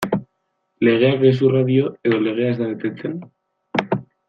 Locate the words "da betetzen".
2.63-3.17